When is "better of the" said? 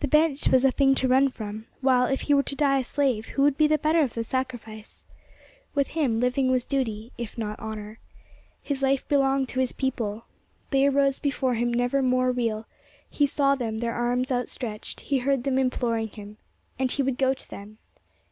3.78-4.24